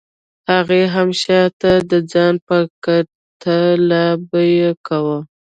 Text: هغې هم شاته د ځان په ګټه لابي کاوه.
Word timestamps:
هغې 0.51 0.81
هم 0.93 1.09
شاته 1.21 1.71
د 1.91 1.93
ځان 2.11 2.33
په 2.47 2.57
ګټه 2.85 3.57
لابي 3.89 4.51
کاوه. 4.87 5.19